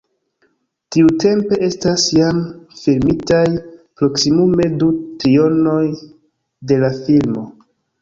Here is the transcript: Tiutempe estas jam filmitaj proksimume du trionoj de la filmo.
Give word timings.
Tiutempe 0.95 1.59
estas 1.67 2.05
jam 2.21 2.39
filmitaj 2.81 3.43
proksimume 3.75 4.69
du 4.83 4.91
trionoj 5.23 5.87
de 6.73 6.85
la 6.87 6.95
filmo. 7.07 7.51